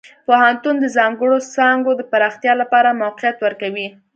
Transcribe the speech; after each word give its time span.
پوهنتون 0.25 0.75
د 0.79 0.85
ځانګړو 0.97 1.37
څانګو 1.55 1.91
د 1.97 2.01
پراختیا 2.11 2.53
لپاره 2.61 2.97
موقعیت 3.01 3.37
ورکوي. 3.41 3.87